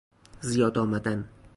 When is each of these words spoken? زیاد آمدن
زیاد 0.41 0.77
آمدن 0.77 1.29